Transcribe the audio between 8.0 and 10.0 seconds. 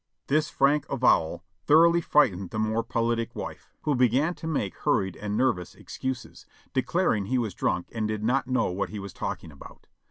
did not know what he was talking about.